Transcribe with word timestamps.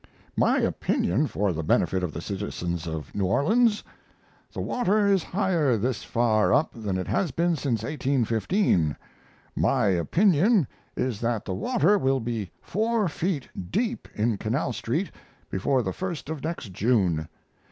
My 0.35 0.57
opinion 0.57 1.27
for 1.27 1.53
the 1.53 1.61
benefit 1.63 2.01
of 2.01 2.11
the 2.11 2.21
citizens 2.21 2.87
of 2.87 3.13
New 3.13 3.25
Orleans: 3.27 3.83
The 4.51 4.59
water 4.59 5.05
is 5.05 5.21
higher 5.21 5.77
this 5.77 6.03
far 6.03 6.51
up 6.51 6.71
than 6.73 6.97
it 6.97 7.05
has 7.07 7.29
been 7.29 7.55
since 7.55 7.83
1815. 7.83 8.95
My 9.55 9.85
opinion 9.89 10.65
is 10.97 11.19
that 11.21 11.45
the 11.45 11.53
water 11.53 11.99
will 11.99 12.19
be 12.19 12.49
four 12.63 13.07
feet 13.09 13.47
deep 13.69 14.07
in 14.15 14.37
Canal 14.39 14.73
Street 14.73 15.11
before 15.51 15.83
the 15.83 15.93
first 15.93 16.29
of 16.31 16.43
next 16.43 16.69
June. 16.73 17.27